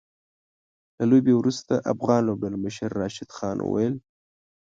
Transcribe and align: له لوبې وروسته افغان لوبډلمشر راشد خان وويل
له 0.97 1.03
لوبې 1.11 1.33
وروسته 1.35 1.73
افغان 1.93 2.21
لوبډلمشر 2.27 2.89
راشد 3.01 3.29
خان 3.37 3.57
وويل 3.61 3.95